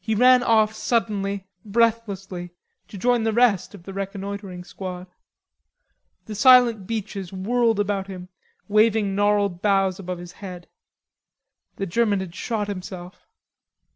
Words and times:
He 0.00 0.16
ran 0.16 0.42
off 0.42 0.74
suddenly, 0.74 1.46
breathlessly, 1.64 2.50
to 2.88 2.98
join 2.98 3.22
the 3.22 3.32
rest 3.32 3.76
of 3.76 3.84
the 3.84 3.92
reconnoitering 3.94 4.64
squad. 4.64 5.06
The 6.24 6.34
silent 6.34 6.84
beeches 6.88 7.32
whirled 7.32 7.78
about 7.78 8.08
him, 8.08 8.28
waving 8.66 9.14
gnarled 9.14 9.62
boughs 9.62 10.00
above 10.00 10.18
his 10.18 10.32
head. 10.42 10.66
The 11.76 11.86
German 11.86 12.18
had 12.18 12.34
shot 12.34 12.66
himself. 12.66 13.28